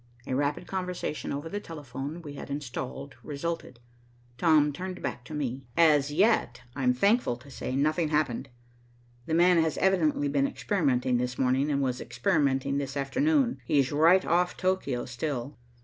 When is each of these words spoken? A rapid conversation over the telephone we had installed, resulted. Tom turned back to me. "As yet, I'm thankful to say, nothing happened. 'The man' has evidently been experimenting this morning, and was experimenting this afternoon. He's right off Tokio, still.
A 0.25 0.33
rapid 0.35 0.65
conversation 0.65 1.31
over 1.31 1.47
the 1.47 1.59
telephone 1.59 2.23
we 2.23 2.33
had 2.33 2.49
installed, 2.49 3.13
resulted. 3.21 3.79
Tom 4.35 4.73
turned 4.73 4.99
back 4.99 5.23
to 5.25 5.35
me. 5.35 5.67
"As 5.77 6.09
yet, 6.11 6.63
I'm 6.75 6.91
thankful 6.95 7.35
to 7.37 7.51
say, 7.51 7.75
nothing 7.75 8.09
happened. 8.09 8.49
'The 9.27 9.35
man' 9.35 9.61
has 9.61 9.77
evidently 9.77 10.27
been 10.27 10.47
experimenting 10.47 11.17
this 11.17 11.37
morning, 11.37 11.69
and 11.69 11.83
was 11.83 12.01
experimenting 12.01 12.79
this 12.79 12.97
afternoon. 12.97 13.59
He's 13.63 13.91
right 13.91 14.25
off 14.25 14.57
Tokio, 14.57 15.05
still. 15.05 15.59